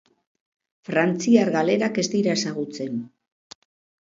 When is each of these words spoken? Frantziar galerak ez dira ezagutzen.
Frantziar 0.89 1.51
galerak 1.57 2.01
ez 2.05 2.07
dira 2.15 2.35
ezagutzen. 2.39 2.99